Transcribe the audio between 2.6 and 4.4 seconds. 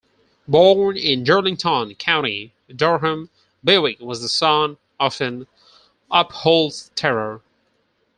Durham, Bewick was the